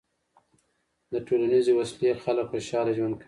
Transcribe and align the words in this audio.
د 1.11 1.13
ټولنیزې 1.27 1.71
وصلۍ 1.75 2.09
خلک 2.23 2.45
خوشحاله 2.51 2.91
ژوند 2.97 3.13
کوي. 3.15 3.19